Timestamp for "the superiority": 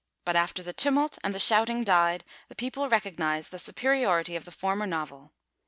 3.51-4.35